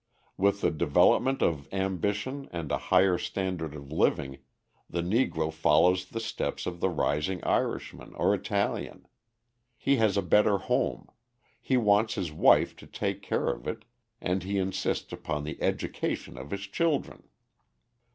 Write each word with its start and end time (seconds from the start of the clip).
With 0.35 0.61
the 0.61 0.71
development 0.71 1.43
of 1.43 1.71
ambition 1.71 2.49
and 2.51 2.71
a 2.71 2.79
higher 2.89 3.19
standard 3.19 3.75
of 3.75 3.91
living, 3.91 4.39
the 4.89 5.03
Negro 5.03 5.53
follows 5.53 6.05
the 6.05 6.19
steps 6.19 6.65
of 6.65 6.79
the 6.79 6.89
rising 6.89 7.43
Irishman 7.43 8.15
or 8.15 8.33
Italian: 8.33 9.07
he 9.77 9.97
has 9.97 10.17
a 10.17 10.23
better 10.23 10.57
home, 10.57 11.05
he 11.61 11.77
wants 11.77 12.15
his 12.15 12.31
wife 12.31 12.75
to 12.77 12.87
take 12.87 13.21
care 13.21 13.49
of 13.49 13.67
it, 13.67 13.85
and 14.19 14.41
he 14.41 14.57
insists 14.57 15.13
upon 15.13 15.43
the 15.43 15.61
education 15.61 16.35
of 16.35 16.49
his 16.49 16.61
children. 16.61 17.21